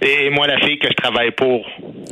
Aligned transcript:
Et 0.00 0.30
moi 0.30 0.46
la 0.46 0.58
fille 0.58 0.78
que 0.78 0.88
je 0.88 0.94
travaille 0.94 1.30
pour. 1.32 1.66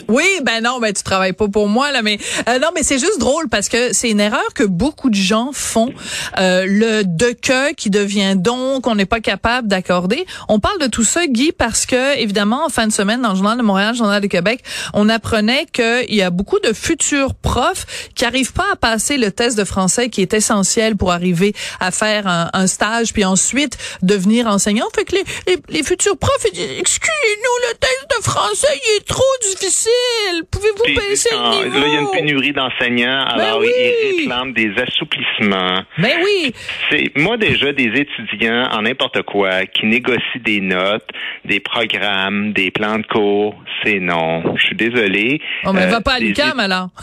Oui, 0.08 0.26
ben 0.42 0.62
non, 0.62 0.80
ben 0.80 0.92
tu 0.92 1.02
travailles 1.02 1.32
pas 1.32 1.48
pour 1.48 1.68
moi 1.68 1.92
là, 1.92 2.02
mais 2.02 2.18
euh, 2.48 2.58
non, 2.58 2.68
mais 2.74 2.82
c'est 2.82 2.98
juste 2.98 3.18
drôle 3.18 3.48
parce 3.48 3.68
que 3.68 3.92
c'est 3.92 4.10
une 4.10 4.20
erreur 4.20 4.54
que 4.54 4.64
beaucoup 4.64 5.10
de 5.10 5.14
gens 5.14 5.50
font. 5.52 5.92
Euh, 6.38 6.64
le 6.66 7.02
de 7.04 7.34
que 7.40 7.72
qui 7.74 7.90
devient 7.90 8.34
donc, 8.36 8.86
on 8.86 8.94
n'est 8.94 9.06
pas 9.06 9.20
capable 9.20 9.68
d'accorder. 9.68 10.26
On 10.48 10.60
parle 10.60 10.78
de 10.80 10.86
tout 10.86 11.04
ça, 11.04 11.26
Guy, 11.26 11.52
parce 11.52 11.86
que 11.86 12.18
évidemment 12.18 12.64
en 12.66 12.68
fin 12.68 12.86
de 12.86 12.92
semaine 12.92 13.22
dans 13.22 13.30
le 13.30 13.36
journal 13.36 13.58
de 13.58 13.62
Montréal, 13.62 13.92
le 13.92 13.98
journal 13.98 14.20
de 14.20 14.26
Québec, 14.26 14.62
on 14.92 15.08
apprenait 15.08 15.66
qu'il 15.72 16.14
y 16.14 16.22
a 16.22 16.30
beaucoup 16.30 16.58
de 16.60 16.72
futurs 16.72 17.34
profs 17.34 17.86
qui 18.14 18.24
arrivent 18.24 18.52
pas 18.52 18.66
à 18.72 18.76
passer 18.76 19.16
le 19.16 19.30
test 19.30 19.56
de 19.56 19.64
français 19.64 20.08
qui 20.08 20.22
est 20.22 20.34
essentiel 20.34 20.96
pour 20.96 21.12
arriver 21.12 21.54
à 21.80 21.90
faire 21.90 22.26
un, 22.26 22.66
stage 22.66 23.12
puis 23.12 23.24
ensuite 23.24 23.76
devenir 24.02 24.46
enseignant. 24.46 24.86
Fait 24.94 25.04
que 25.04 25.16
les, 25.68 25.82
futurs 25.82 26.16
profs 26.16 26.44
excusez-nous, 26.44 27.68
le 27.68 27.74
test 27.78 28.06
de 28.18 28.22
français 28.22 28.80
il 28.86 28.96
est 28.96 29.06
trop 29.06 29.22
difficile. 29.42 29.90
Pouvez-vous 30.50 30.82
Puis, 30.84 30.94
baisser 30.96 31.30
le 31.32 31.64
niveau? 31.64 31.78
là, 31.80 31.86
il 31.86 31.92
y 31.92 31.96
a 31.96 32.00
une 32.00 32.10
pénurie 32.10 32.52
d'enseignants, 32.52 33.24
alors 33.26 33.60
Ben 33.60 33.66
oui. 33.66 33.70
ils 33.78 34.20
réclament 34.20 34.52
des 34.52 34.72
assouplissements. 34.80 35.82
Ben 35.98 36.12
oui. 36.24 36.52
C'est 36.90 37.16
moi 37.16 37.36
déjà 37.36 37.72
des 37.72 37.90
étudiants 37.94 38.68
en 38.72 38.82
n'importe 38.82 39.22
quoi 39.22 39.66
qui 39.66 39.86
négocient 39.86 40.40
des 40.44 40.60
notes, 40.60 41.08
des 41.44 41.60
programmes, 41.60 42.52
des 42.52 42.70
plans 42.70 42.98
de 42.98 43.06
cours, 43.06 43.54
c'est 43.84 44.00
non. 44.00 44.56
Je 44.56 44.64
suis 44.66 44.76
désolé. 44.76 45.40
On 45.64 45.72
ne 45.72 45.80
Euh, 45.80 45.84
Oh, 45.86 45.90
va 45.90 46.00
pas 46.00 46.14
à 46.14 46.18
l'UQAM 46.18 46.58
alors. 46.60 46.88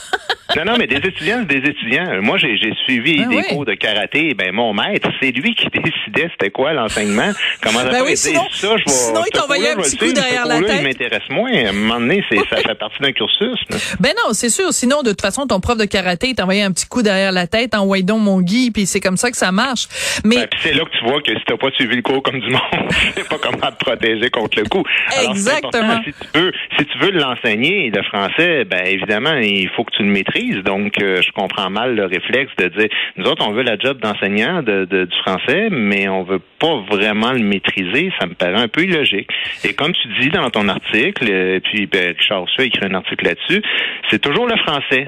Non, 0.58 0.66
non, 0.66 0.74
mais 0.78 0.86
des 0.86 0.98
étudiants, 0.98 1.46
c'est 1.48 1.60
des 1.62 1.70
étudiants. 1.70 2.22
Moi, 2.22 2.38
j'ai 2.38 2.58
j'ai 2.58 2.74
suivi 2.84 3.20
Ben 3.20 3.30
des 3.30 3.36
oui. 3.38 3.44
cours 3.48 3.64
de 3.64 3.74
karaté. 3.74 4.34
Ben, 4.34 4.52
mon 4.52 4.74
maître, 4.74 5.08
c'est 5.22 5.32
lui 5.32 5.56
qui 5.56 5.66
décidait 5.74 6.30
c'était 6.32 6.50
quoi 6.52 6.74
l'enseignement. 6.74 7.32
Comment 7.64 7.80
ça 7.80 7.86
Ben 7.90 8.00
peut 8.00 8.06
oui, 8.08 8.18
sinon- 8.18 8.44
ça, 8.52 8.68
je 8.76 8.84
vais, 8.84 8.90
sinon, 8.90 9.22
il 9.26 9.32
t'envoyait 9.32 9.70
un 9.70 9.76
petit 9.78 9.96
coup 9.96 10.12
derrière 10.12 10.46
la 10.46 10.60
tête. 10.60 10.76
Il 10.80 10.84
m'intéresse 10.84 11.30
moins. 11.30 11.54
À 11.54 11.70
un 11.70 11.72
moment 11.72 12.02
donné, 12.02 12.22
c'est, 12.30 12.40
ça 12.50 12.58
fait 12.68 12.81
partie 12.82 13.00
d'un 13.02 13.12
cursus. 13.14 13.60
là. 13.70 13.78
Ben 14.00 14.12
non, 14.26 14.34
c'est 14.34 14.50
sûr. 14.50 14.74
Sinon, 14.74 15.04
de 15.04 15.12
toute 15.12 15.22
façon, 15.22 15.46
ton 15.48 15.60
prof 15.60 15.78
de 15.78 15.86
karaté 15.86 16.34
t'envoyait 16.34 16.64
un 16.64 16.72
petit 16.72 16.88
coup 16.88 17.04
derrière 17.04 17.32
la 17.32 17.46
tête 17.48 17.76
en 17.76 17.86
donc 18.02 18.22
mon 18.22 18.42
Guy, 18.42 18.72
puis 18.72 18.86
c'est 18.86 19.00
comme 19.00 19.18
ça 19.18 19.30
que 19.32 19.38
ça 19.38 19.52
marche. 19.52 19.88
Mais 20.26 20.38
Ben, 20.38 20.48
puis 20.50 20.60
c'est 20.64 20.74
là 20.74 20.84
que 20.86 20.98
tu 20.98 21.06
vois 21.06 21.22
que 21.22 21.32
si 21.32 21.44
t'as 21.46 21.58
pas 21.58 21.70
suivi 21.76 21.96
le 21.98 22.02
cours 22.02 22.24
comme 22.24 22.40
du 22.40 22.50
monde, 22.50 22.62
tu 22.90 23.22
sais 23.22 23.24
pas 23.30 23.38
comment 23.38 23.72
te 23.72 23.84
protéger 23.84 24.30
contre 24.30 24.58
le 24.60 24.66
coup. 24.68 24.84
Alors, 25.18 25.32
Exactement. 25.32 26.00
Si 26.06 26.14
tu 26.34 26.40
veux, 26.40 26.52
si 26.80 26.86
tu 26.86 26.98
veux 27.00 27.12
l'enseigner, 27.12 27.92
le 27.94 28.02
français, 28.04 28.64
ben 28.66 28.82
évidemment, 28.86 29.36
il 29.36 29.70
faut 29.76 29.84
que 29.84 29.92
tu 29.96 30.04
le 30.04 30.10
maîtrises. 30.10 30.64
Donc, 30.64 30.94
euh, 31.02 31.22
je 31.22 31.32
comprends 31.34 31.70
mal 31.70 31.96
le 31.96 32.06
réflexe 32.06 32.52
de 32.58 32.68
dire, 32.70 32.90
nous 33.18 33.26
autres, 33.26 33.46
on 33.48 33.52
veut 33.52 33.64
la 33.64 33.78
job 33.78 34.00
d'enseignant 34.02 34.64
de, 34.64 34.86
de- 34.86 35.06
du 35.06 35.18
français, 35.24 35.68
mais 35.70 36.08
on 36.08 36.24
veut 36.24 36.42
pas 36.60 36.78
vraiment 36.90 37.32
le 37.34 37.44
maîtriser. 37.44 38.12
Ça 38.20 38.26
me 38.26 38.34
paraît 38.34 38.62
un 38.62 38.68
peu 38.68 38.84
illogique. 38.84 39.28
Et 39.64 39.74
comme 39.74 39.92
tu 39.94 40.08
dis 40.20 40.30
dans 40.30 40.50
ton 40.50 40.68
article, 40.70 41.28
euh, 41.30 41.60
puis 41.62 41.86
ben, 41.88 42.16
Richard 42.18 42.46
écrit 42.72 42.86
un 42.90 42.96
article 42.96 43.26
là-dessus, 43.26 43.62
c'est 44.10 44.20
toujours 44.20 44.48
le 44.48 44.58
français 44.58 45.08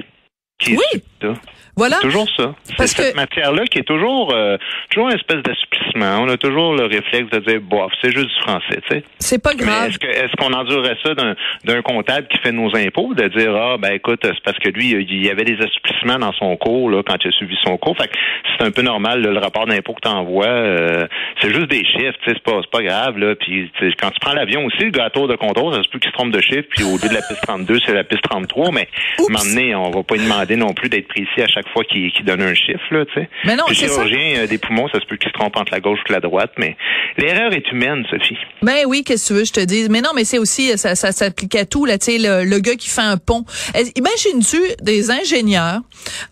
qui 0.58 0.72
Oui. 0.72 0.78
est 0.94 1.02
ça. 1.26 1.32
voilà. 1.76 1.96
C'est 1.96 2.02
toujours 2.08 2.28
ça. 2.36 2.54
C'est 2.78 2.86
cette 2.86 3.12
que- 3.12 3.16
matière-là 3.16 3.64
qui 3.64 3.78
est 3.78 3.82
toujours, 3.84 4.32
euh, 4.32 4.56
toujours 4.90 5.08
une 5.08 5.16
espèce 5.16 5.42
d'assouplissement. 5.42 6.20
On 6.22 6.28
a 6.28 6.36
toujours 6.36 6.74
le 6.74 6.84
réflexe 6.84 7.30
de 7.30 7.38
dire, 7.40 7.60
bof, 7.60 7.90
c'est 8.02 8.12
juste 8.12 8.28
du 8.28 8.40
français, 8.42 8.80
tu 8.88 8.94
sais. 8.96 9.04
C'est 9.18 9.42
pas 9.42 9.54
grave. 9.54 9.88
est-ce 9.88 9.98
que 9.98 10.06
est-ce 10.06 10.32
qu'on 10.36 10.52
endurerait 10.52 10.96
ça 11.02 11.14
d'un 11.14 11.34
d'un 11.64 11.82
comptable 11.82 12.28
qui 12.28 12.38
fait 12.38 12.52
nos 12.52 12.74
impôts, 12.76 13.14
de 13.14 13.26
dire 13.28 13.54
ah 13.56 13.76
ben 13.78 13.92
écoute, 13.94 14.20
c'est 14.22 14.40
parce 14.44 14.58
que 14.58 14.68
lui, 14.68 14.90
il 14.92 15.24
y 15.24 15.30
avait 15.30 15.44
des 15.44 15.56
assouplissements 15.60 16.18
dans 16.18 16.32
son 16.32 16.56
cours 16.56 16.90
là, 16.90 17.02
quand 17.04 17.16
il 17.24 17.28
a 17.28 17.32
suivi 17.32 17.56
son 17.64 17.76
cours. 17.78 17.96
Fait 17.96 18.08
que 18.08 18.14
c'est 18.58 18.64
un 18.64 18.70
peu 18.70 18.82
normal, 18.82 19.22
là, 19.22 19.30
le 19.32 19.38
rapport 19.38 19.66
d'impôt 19.66 19.94
que 19.94 20.00
tu 20.02 20.08
envoies, 20.08 21.08
c'est 21.40 21.50
juste 21.52 21.66
des 21.70 21.84
chiffres, 21.84 22.16
tu 22.22 22.30
sais, 22.30 22.36
c'est 22.36 22.42
pas, 22.42 22.60
c'est 22.62 22.70
pas 22.70 22.82
grave. 22.82 23.18
Là. 23.18 23.34
Puis 23.34 23.70
quand 24.00 24.10
tu 24.10 24.20
prends 24.20 24.34
l'avion 24.34 24.64
aussi, 24.66 24.84
le 24.84 24.90
gars 24.90 25.04
à 25.06 25.10
tour 25.10 25.26
de 25.26 25.36
contrôle, 25.36 25.74
ça 25.74 25.82
se 25.82 25.88
peut 25.88 25.98
qu'il 25.98 26.10
se 26.10 26.14
trompe 26.16 26.32
de 26.32 26.40
chiffre, 26.40 26.68
puis 26.70 26.84
au 26.84 26.92
lieu 26.98 27.08
de 27.08 27.14
la 27.14 27.22
piste 27.22 27.42
32, 27.42 27.78
c'est 27.86 27.94
la 27.94 28.04
piste 28.04 28.22
33, 28.22 28.70
mais 28.72 28.88
à 29.18 29.22
un 29.22 29.32
moment 29.32 29.44
donné, 29.44 29.74
on 29.74 29.90
va 29.90 30.02
pas 30.02 30.14
lui 30.16 30.22
demander 30.24 30.43
non 30.56 30.72
plus 30.74 30.88
d'être 30.88 31.08
précis 31.08 31.40
à 31.42 31.46
chaque 31.48 31.68
fois 31.72 31.82
qu'il 31.84 32.12
qu'il 32.12 32.24
donne 32.24 32.42
un 32.42 32.54
chiffre, 32.54 32.78
là, 32.90 33.04
tu 33.06 33.14
sais. 33.20 33.28
Mais 33.44 33.56
non, 33.56 33.64
Puis 33.66 33.76
c'est 33.76 33.88
ça. 33.88 33.94
chirurgien 34.04 34.42
euh, 34.42 34.46
des 34.46 34.58
poumons, 34.58 34.88
ça 34.88 35.00
se 35.00 35.06
peut 35.06 35.16
qu'il 35.16 35.28
se 35.28 35.34
trompe 35.34 35.56
entre 35.56 35.72
la 35.72 35.80
gauche 35.80 35.98
et 36.08 36.12
la 36.12 36.20
droite, 36.20 36.52
mais 36.58 36.76
l'erreur 37.18 37.52
est 37.52 37.70
humaine, 37.72 38.04
Sophie. 38.10 38.36
Ben 38.62 38.84
oui, 38.86 39.02
qu'est-ce 39.04 39.28
que 39.28 39.34
tu 39.34 39.38
veux, 39.40 39.44
je 39.44 39.52
te 39.52 39.60
dis. 39.60 39.88
Mais 39.90 40.00
non, 40.00 40.10
mais 40.14 40.24
c'est 40.24 40.38
aussi, 40.38 40.76
ça, 40.78 40.94
ça 40.94 41.12
s'applique 41.12 41.54
à 41.56 41.64
tout, 41.64 41.84
là, 41.86 41.98
tu 41.98 42.12
sais, 42.12 42.18
le, 42.18 42.44
le 42.44 42.58
gars 42.60 42.74
qui 42.76 42.88
fait 42.88 43.00
un 43.00 43.16
pont. 43.16 43.44
Est- 43.74 43.96
Imagine-tu 43.98 44.60
des 44.82 45.10
ingénieurs 45.10 45.80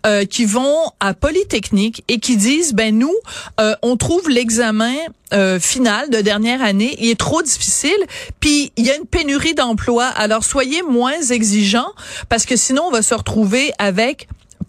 euh, 0.05 0.25
qui 0.25 0.45
vont 0.45 0.77
à 0.99 1.13
Polytechnique 1.13 2.03
et 2.07 2.19
qui 2.19 2.37
disent, 2.37 2.73
ben 2.73 2.97
nous, 2.97 3.13
euh, 3.59 3.73
on 3.81 3.97
trouve 3.97 4.29
l'examen 4.29 4.93
euh, 5.33 5.59
final 5.59 6.09
de 6.11 6.21
dernière 6.21 6.61
année, 6.61 6.95
il 6.99 7.09
est 7.09 7.19
trop 7.19 7.41
difficile, 7.41 7.91
puis 8.39 8.71
il 8.77 8.85
y 8.85 8.91
a 8.91 8.95
une 8.97 9.05
pénurie 9.07 9.55
d'emplois. 9.55 10.05
Alors 10.05 10.43
soyez 10.43 10.83
moins 10.83 11.19
exigeants 11.31 11.91
parce 12.29 12.45
que 12.45 12.55
sinon 12.55 12.83
on 12.87 12.91
va 12.91 13.01
se 13.01 13.15
retrouver 13.15 13.71
avec 13.79 14.02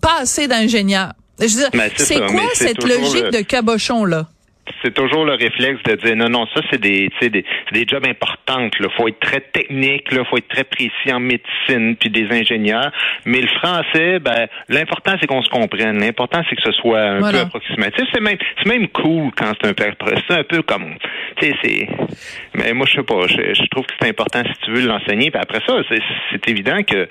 pas 0.00 0.21
assez 0.21 0.47
d'ingénieurs. 0.49 1.12
Je 1.39 1.45
veux 1.47 1.49
dire, 1.61 1.71
Ben, 1.72 1.91
c'est 1.97 2.19
quoi 2.21 2.43
cette 2.55 2.83
logique 2.84 3.25
le- 3.25 3.31
de 3.31 3.41
cabochon 3.41 4.05
là? 4.05 4.28
C'est 4.82 4.94
toujours 4.94 5.25
le 5.25 5.34
réflexe 5.34 5.82
de 5.84 5.94
dire 5.97 6.16
non 6.16 6.28
non 6.28 6.47
ça 6.54 6.62
c'est 6.70 6.80
des 6.80 7.10
des 7.20 7.44
des 7.72 7.84
jobs 7.86 8.06
importantes 8.06 8.78
là. 8.78 8.88
Faut 8.97 9.08
être 9.08 9.20
très 9.20 9.41
technique 9.41 10.10
là. 10.12 10.25
Faut 10.25 10.38
être 10.38 10.48
très 10.48 10.64
précis 10.64 11.12
en 11.12 11.20
médecine 11.20 11.97
puis 11.97 12.08
des 12.10 12.28
ingénieurs. 12.30 12.91
Mais 13.26 13.41
le 13.41 13.48
français 13.48 14.19
ben 14.20 14.47
l'important 14.69 15.16
c'est 15.20 15.26
qu'on 15.26 15.42
se 15.42 15.50
comprenne. 15.50 15.98
L'important 16.00 16.42
c'est 16.48 16.56
que 16.56 16.62
ce 16.62 16.72
soit 16.72 17.00
un 17.00 17.19
Voilà. 17.20 17.38
peu 17.41 17.44
approximatif. 17.47 18.04
C'est 18.14 18.20
même 18.22 18.38
c'est 18.62 18.69
même 18.69 18.88
cool 18.88 19.30
quand 19.36 19.52
c'est 19.60 19.69
un 19.69 19.75
peu 19.75 19.84
c'est 20.28 20.38
un 20.38 20.44
peu 20.44 20.62
comme 20.62 20.94
tu 21.41 21.46
sais 21.46 21.54
c'est 21.62 21.88
mais 22.54 22.72
moi 22.72 22.86
je 22.88 22.94
sais 22.96 23.02
pas. 23.02 23.26
Je, 23.26 23.54
je 23.54 23.66
trouve 23.69 23.84
que 23.86 23.92
c'est 24.00 24.08
important 24.08 24.42
si 24.46 24.60
tu 24.64 24.70
veux 24.70 24.86
l'enseigner. 24.86 25.31
Puis 25.31 25.41
après 25.42 25.60
ça 25.66 25.75
c'est 25.91 26.00
c'est 26.32 26.48
évident 26.48 26.82
que 26.82 27.06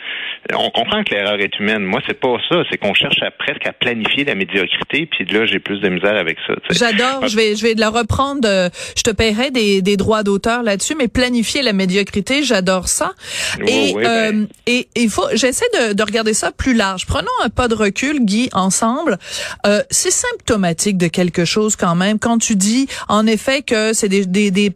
on 0.55 0.69
comprend 0.71 1.03
que 1.03 1.13
l'erreur 1.13 1.39
est 1.39 1.57
humaine. 1.59 1.83
Moi 1.83 2.01
c'est 2.07 2.19
pas 2.19 2.37
ça. 2.49 2.63
C'est 2.71 2.77
qu'on 2.77 2.93
cherche 2.93 3.21
à 3.21 3.31
presque 3.31 3.67
à 3.67 3.73
planifier 3.73 4.23
la 4.25 4.35
médiocrité. 4.35 5.05
Puis 5.05 5.25
là 5.25 5.45
j'ai 5.45 5.59
plus 5.59 5.79
de 5.81 5.89
misère 5.89 6.15
avec 6.17 6.37
ça. 6.47 6.53
J'adore. 6.71 7.27
Je 7.27 7.35
vais, 7.35 7.42
je 7.55 7.63
vais 7.63 7.73
la 7.75 7.89
reprendre. 7.89 8.41
euh, 8.45 8.69
je 8.95 9.03
te 9.03 9.11
paierai 9.11 9.51
des, 9.51 9.81
des 9.81 9.97
droits 9.97 10.23
d'auteur 10.23 10.63
là-dessus, 10.63 10.95
mais 10.97 11.07
planifier 11.07 11.61
la 11.61 11.73
médiocrité, 11.73 12.43
j'adore 12.43 12.87
ça. 12.87 13.11
Oui, 13.59 13.65
et, 13.69 13.93
oui, 13.95 14.03
ben. 14.03 14.43
euh, 14.43 14.45
et 14.67 14.87
il 14.95 15.09
faut, 15.09 15.27
j'essaie 15.33 15.65
de, 15.79 15.93
de 15.93 16.03
regarder 16.03 16.33
ça 16.33 16.51
plus 16.51 16.73
large. 16.73 17.05
Prenons 17.05 17.27
un 17.43 17.49
pas 17.49 17.67
de 17.67 17.75
recul, 17.75 18.23
Guy, 18.25 18.49
ensemble. 18.53 19.17
Euh, 19.65 19.81
c'est 19.89 20.11
symptomatique 20.11 20.97
de 20.97 21.07
quelque 21.07 21.45
chose 21.45 21.75
quand 21.75 21.95
même 21.95 22.19
quand 22.19 22.37
tu 22.37 22.55
dis, 22.55 22.87
en 23.09 23.27
effet, 23.27 23.61
que 23.61 23.93
c'est 23.93 24.09
des, 24.09 24.25
des, 24.25 24.51
des 24.51 24.71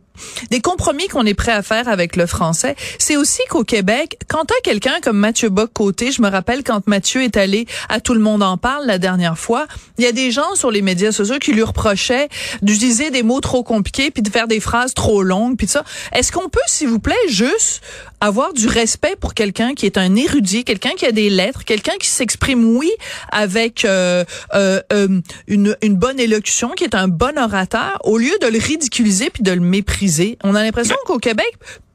des 0.51 0.61
compromis 0.61 1.07
qu'on 1.07 1.25
est 1.25 1.33
prêt 1.33 1.51
à 1.51 1.61
faire 1.61 1.87
avec 1.87 2.15
le 2.15 2.25
français. 2.25 2.75
C'est 2.99 3.17
aussi 3.17 3.41
qu'au 3.49 3.63
Québec, 3.63 4.17
quand 4.27 4.45
t'as 4.45 4.59
quelqu'un 4.63 4.95
comme 5.01 5.17
Mathieu 5.17 5.49
Bock-Côté, 5.49 6.11
je 6.11 6.21
me 6.21 6.29
rappelle 6.29 6.63
quand 6.63 6.87
Mathieu 6.87 7.23
est 7.23 7.37
allé 7.37 7.65
à 7.89 7.99
Tout 7.99 8.13
le 8.13 8.19
monde 8.19 8.43
en 8.43 8.57
parle 8.57 8.85
la 8.85 8.97
dernière 8.97 9.37
fois, 9.37 9.67
il 9.97 10.03
y 10.03 10.07
a 10.07 10.11
des 10.11 10.31
gens 10.31 10.55
sur 10.55 10.71
les 10.71 10.81
médias 10.81 11.11
sociaux 11.11 11.39
qui 11.39 11.53
lui 11.53 11.63
reprochaient 11.63 12.29
d'utiliser 12.61 13.11
des 13.11 13.23
mots 13.23 13.41
trop 13.41 13.63
compliqués 13.63 14.11
puis 14.11 14.21
de 14.21 14.29
faire 14.29 14.47
des 14.47 14.59
phrases 14.59 14.93
trop 14.93 15.23
longues 15.23 15.57
puis 15.57 15.67
de 15.67 15.71
ça. 15.71 15.83
Est-ce 16.13 16.31
qu'on 16.31 16.49
peut, 16.49 16.59
s'il 16.67 16.87
vous 16.87 16.99
plaît, 16.99 17.15
juste 17.27 17.81
avoir 18.19 18.53
du 18.53 18.67
respect 18.67 19.15
pour 19.19 19.33
quelqu'un 19.33 19.73
qui 19.73 19.85
est 19.85 19.97
un 19.97 20.15
érudit, 20.15 20.63
quelqu'un 20.63 20.91
qui 20.97 21.05
a 21.05 21.11
des 21.11 21.29
lettres, 21.29 21.63
quelqu'un 21.65 21.93
qui 21.99 22.09
s'exprime, 22.09 22.75
oui, 22.75 22.91
avec 23.31 23.85
euh, 23.85 24.23
euh, 24.55 24.81
euh, 24.91 25.21
une, 25.47 25.77
une 25.81 25.95
bonne 25.95 26.19
élocution, 26.19 26.69
qui 26.69 26.83
est 26.83 26.95
un 26.95 27.07
bon 27.07 27.37
orateur, 27.37 27.99
au 28.03 28.17
lieu 28.17 28.33
de 28.41 28.47
le 28.47 28.59
ridiculiser 28.59 29.29
puis 29.29 29.43
de 29.43 29.51
le 29.51 29.59
mépriser? 29.59 30.06
On 30.43 30.55
a 30.55 30.63
l'impression 30.63 30.95
qu'au 31.05 31.19
Québec, 31.19 31.51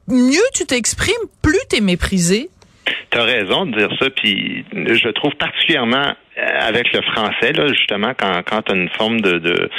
mieux 0.07 0.47
tu 0.53 0.65
t'exprimes, 0.65 1.13
plus 1.41 1.59
t'es 1.69 1.81
méprisé. 1.81 2.49
T'as 3.09 3.23
raison 3.23 3.65
de 3.65 3.77
dire 3.77 3.89
ça, 3.99 4.09
puis 4.09 4.65
je 4.73 5.09
trouve 5.09 5.31
particulièrement 5.35 6.13
euh, 6.37 6.59
avec 6.59 6.91
le 6.93 7.01
français, 7.13 7.53
là, 7.53 7.67
justement, 7.67 8.13
quand, 8.17 8.41
quand 8.45 8.63
tu 8.63 8.71
as 8.71 8.75
une 8.75 8.89
forme 8.89 9.21
de, 9.21 9.37
de 9.37 9.69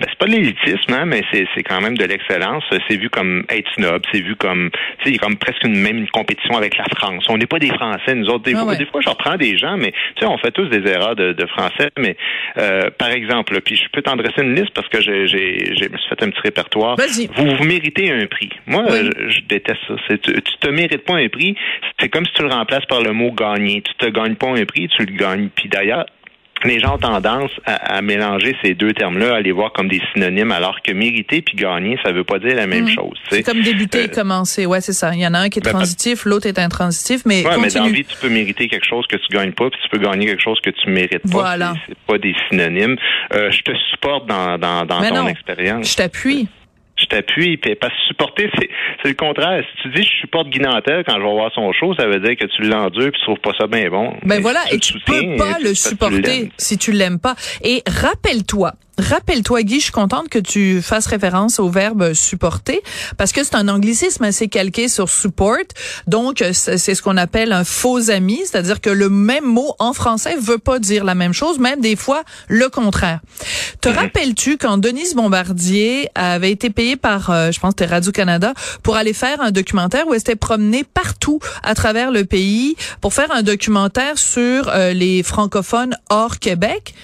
ben, 0.00 0.06
c'est 0.08 0.18
pas 0.18 0.26
de 0.26 0.32
l'élitisme, 0.32 0.92
hein, 0.92 1.04
mais 1.06 1.22
c'est, 1.32 1.46
c'est 1.54 1.62
quand 1.62 1.80
même 1.80 1.96
de 1.96 2.04
l'excellence. 2.04 2.64
C'est 2.88 2.96
vu 2.96 3.10
comme 3.10 3.44
être 3.48 3.70
snob, 3.74 4.02
c'est 4.12 4.20
vu 4.20 4.36
comme, 4.36 4.70
a 5.04 5.18
comme 5.18 5.36
presque 5.36 5.64
une 5.64 5.76
même 5.76 6.06
compétition 6.08 6.56
avec 6.56 6.76
la 6.76 6.84
France. 6.96 7.24
On 7.28 7.36
n'est 7.38 7.46
pas 7.46 7.58
des 7.58 7.68
Français, 7.72 8.14
nous 8.14 8.26
autres. 8.28 8.44
Des, 8.44 8.54
Ah 8.54 8.60
fois, 8.60 8.68
ouais. 8.70 8.76
des 8.78 8.86
fois, 8.86 9.00
je 9.00 9.08
reprends 9.08 9.36
des 9.36 9.56
gens, 9.56 9.76
mais 9.76 9.92
tu 10.16 10.20
sais, 10.20 10.26
on 10.26 10.38
fait 10.38 10.50
tous 10.50 10.66
des 10.68 10.88
erreurs 10.90 11.16
de, 11.16 11.32
de 11.32 11.46
français. 11.46 11.90
Mais 11.98 12.16
euh, 12.58 12.90
par 12.98 13.08
exemple, 13.10 13.60
puis 13.60 13.76
je 13.76 13.88
peux 13.92 14.02
t'en 14.02 14.16
dresser 14.16 14.42
une 14.42 14.54
liste 14.54 14.70
parce 14.74 14.88
que 14.88 15.00
j'ai, 15.00 15.26
j'ai, 15.26 15.74
j'ai 15.74 15.88
me 15.88 15.96
suis 15.98 16.08
fait 16.08 16.22
un 16.22 16.30
petit 16.30 16.40
répertoire. 16.42 16.96
Vas-y. 16.96 17.28
Vous, 17.34 17.56
vous 17.56 17.64
méritez 17.64 18.10
un 18.12 18.26
prix. 18.26 18.50
Moi, 18.66 18.84
Oui. 18.88 18.96
euh, 18.98 19.10
je, 19.28 19.36
je 19.36 19.40
déteste 19.48 19.80
ça. 19.88 19.94
C'est, 20.08 20.20
tu, 20.20 20.32
tu 20.32 20.56
te 20.60 20.68
mérites 20.68 21.04
pas 21.04 21.14
un 21.16 21.28
prix. 21.28 21.54
C'est 22.00 22.08
comme 22.08 22.24
si 22.26 22.32
tu 22.32 22.42
le 22.42 22.48
remplaces 22.48 22.86
par 22.86 23.00
le 23.02 23.12
mot 23.12 23.30
gagner. 23.32 23.82
Tu 23.82 23.94
te 23.94 24.06
gagnes 24.10 24.34
pas 24.34 24.48
un 24.48 24.64
prix, 24.64 24.88
tu 24.88 25.04
le 25.04 25.16
gagnes. 25.16 25.48
Puis 25.54 25.68
d'ailleurs, 25.68 26.06
les 26.64 26.80
gens 26.80 26.94
ont 26.94 26.98
tendance 26.98 27.50
à, 27.66 27.96
à 27.96 28.02
mélanger 28.02 28.56
ces 28.62 28.74
deux 28.74 28.92
termes-là, 28.92 29.36
à 29.36 29.40
les 29.40 29.52
voir 29.52 29.72
comme 29.72 29.88
des 29.88 30.00
synonymes, 30.12 30.52
alors 30.52 30.80
que 30.82 30.92
mériter 30.92 31.42
puis 31.42 31.56
gagner, 31.56 31.98
ça 32.04 32.12
veut 32.12 32.24
pas 32.24 32.38
dire 32.38 32.54
la 32.54 32.66
même 32.66 32.84
Mhm. 32.84 32.90
chose. 32.94 33.18
C'est 33.30 33.42
comme 33.42 33.60
débuter 33.62 34.04
et 34.04 34.10
Euh, 34.10 34.14
commencer. 34.14 34.66
Ouais, 34.66 34.80
c'est 34.80 34.92
ça. 34.92 35.12
Il 35.14 35.20
y 35.20 35.26
en 35.26 35.34
a 35.34 35.38
un 35.40 35.48
qui 35.48 35.58
est 35.58 35.62
ben, 35.62 35.70
transitif, 35.72 36.24
l'autre 36.24 36.46
est 36.46 36.58
intransitif, 36.58 37.22
mais 37.26 37.44
Ouais, 37.46 37.56
mais 37.60 37.68
dans 37.68 37.84
la 37.84 37.90
vie, 37.90 38.04
tu 38.04 38.16
peux 38.20 38.28
mériter 38.28 38.68
quelque 38.68 38.86
chose 38.86 39.06
que 39.06 39.16
tu 39.16 39.28
gagnes 39.34 39.52
pas, 39.52 39.68
puis 39.70 39.78
tu 39.82 39.88
peux 39.90 39.98
gagner 40.04 40.26
quelque 40.26 40.42
chose 40.42 40.58
que 40.60 40.70
tu 40.70 40.90
mérites 40.90 41.22
pas. 41.22 41.28
Voilà. 41.38 41.74
C'est- 41.86 41.94
pas 42.06 42.18
des 42.18 42.34
synonymes. 42.48 42.96
Euh, 43.34 43.50
je 43.50 43.62
te 43.62 43.72
supporte 43.90 44.26
dans, 44.26 44.58
dans, 44.58 44.84
dans 44.84 45.00
ton 45.02 45.14
non. 45.22 45.28
expérience. 45.28 45.90
Je 45.90 45.96
t'appuie. 45.96 46.48
Je 47.04 47.08
t'appuie, 47.08 47.56
puis 47.56 47.74
parce 47.74 47.92
que 47.92 48.00
supporter, 48.08 48.50
c'est, 48.58 48.68
c'est 49.02 49.08
le 49.08 49.14
contraire. 49.14 49.62
Si 49.70 49.82
tu 49.82 49.88
dis 49.94 50.02
je 50.02 50.20
supporte 50.20 50.48
Guy 50.48 50.60
Nantel 50.60 51.04
quand 51.06 51.14
je 51.14 51.22
vais 51.22 51.32
voir 51.32 51.52
son 51.54 51.72
show, 51.72 51.94
ça 51.94 52.06
veut 52.06 52.20
dire 52.20 52.36
que 52.36 52.46
tu 52.46 52.62
l'endures 52.62 53.10
puis 53.10 53.20
tu 53.20 53.22
trouves 53.22 53.40
pas 53.40 53.52
ça 53.58 53.66
bien 53.66 53.88
bon. 53.90 54.10
Ben 54.22 54.36
Mais 54.36 54.40
voilà, 54.40 54.60
si 54.68 54.76
et 54.76 54.78
tu 54.78 54.94
le 54.94 55.00
peux 55.04 55.36
pas 55.36 55.58
le 55.58 55.70
tu 55.70 55.76
supporter 55.76 56.50
si 56.58 56.78
tu 56.78 56.92
l'aimes 56.92 57.20
pas. 57.20 57.34
Et 57.62 57.82
rappelle-toi, 57.86 58.72
rappelle-toi 58.98 59.62
Guy, 59.62 59.78
je 59.78 59.84
suis 59.84 59.92
contente 59.92 60.28
que 60.28 60.38
tu 60.38 60.80
fasses 60.82 61.06
référence 61.06 61.58
au 61.58 61.68
verbe 61.68 62.12
supporter 62.14 62.80
parce 63.16 63.32
que 63.32 63.44
c'est 63.44 63.54
un 63.54 63.68
anglicisme 63.68 64.24
assez 64.24 64.48
calqué 64.48 64.88
sur 64.88 65.08
support. 65.08 65.54
Donc 66.06 66.44
c'est 66.52 66.94
ce 66.94 67.02
qu'on 67.02 67.16
appelle 67.16 67.52
un 67.52 67.64
faux 67.64 68.10
ami, 68.10 68.40
c'est-à-dire 68.44 68.80
que 68.80 68.90
le 68.90 69.08
même 69.08 69.44
mot 69.44 69.74
en 69.78 69.92
français 69.92 70.36
veut 70.40 70.58
pas 70.58 70.78
dire 70.78 71.04
la 71.04 71.14
même 71.14 71.32
chose, 71.32 71.58
même 71.58 71.80
des 71.80 71.96
fois 71.96 72.22
le 72.48 72.68
contraire. 72.68 73.20
Te 73.80 73.88
rappelles-tu 73.88 74.56
quand 74.56 74.78
Denise 74.78 75.14
Bombardier 75.14 76.08
avait 76.14 76.50
été 76.50 76.70
payée 76.70 76.96
par 76.96 77.30
euh, 77.30 77.50
je 77.50 77.60
pense 77.60 77.72
c'était 77.76 77.86
Radio 77.86 78.12
Canada 78.12 78.54
pour 78.82 78.96
aller 78.96 79.12
faire 79.12 79.40
un 79.40 79.50
documentaire 79.50 80.06
où 80.06 80.14
elle 80.14 80.20
s'était 80.20 80.36
promenée 80.36 80.84
partout 80.84 81.40
à 81.62 81.74
travers 81.74 82.10
le 82.10 82.24
pays 82.24 82.76
pour 83.00 83.12
faire 83.12 83.30
un 83.32 83.42
documentaire 83.42 84.18
sur 84.18 84.68
euh, 84.68 84.92
les 84.92 85.22
francophones 85.22 85.96
hors 86.08 86.38
Québec? 86.38 86.94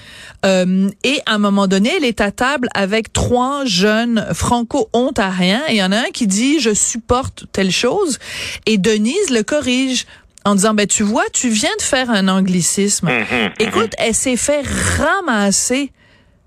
Euh, 0.46 0.88
et 1.04 1.20
à 1.26 1.34
un 1.34 1.38
moment 1.38 1.66
donné, 1.66 1.92
elle 1.96 2.04
est 2.04 2.20
à 2.20 2.30
table 2.30 2.68
avec 2.74 3.12
trois 3.12 3.64
jeunes 3.64 4.26
franco-ontariens 4.32 5.62
et 5.68 5.72
il 5.72 5.76
y 5.76 5.82
en 5.82 5.92
a 5.92 5.98
un 5.98 6.10
qui 6.12 6.26
dit 6.26 6.60
je 6.60 6.72
supporte 6.72 7.44
telle 7.52 7.70
chose 7.70 8.18
et 8.64 8.78
Denise 8.78 9.30
le 9.30 9.42
corrige 9.42 10.06
en 10.44 10.54
disant 10.54 10.74
ben 10.74 10.86
tu 10.86 11.02
vois, 11.02 11.24
tu 11.32 11.48
viens 11.48 11.74
de 11.78 11.82
faire 11.82 12.10
un 12.10 12.28
anglicisme. 12.28 13.08
Mhm, 13.08 13.20
mhm. 13.20 13.50
Écoute, 13.58 13.92
elle 13.98 14.14
s'est 14.14 14.36
fait 14.36 14.62
ramasser. 14.98 15.92